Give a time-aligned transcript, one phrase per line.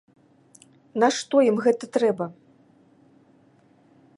[1.03, 2.25] Нашто ім гэта трэба?